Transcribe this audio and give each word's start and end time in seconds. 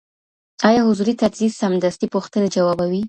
ايا 0.67 0.79
حضوري 0.87 1.13
تدريس 1.21 1.53
سمدستي 1.61 2.05
پوښتنې 2.15 2.47
جوابوي؟ 2.55 2.99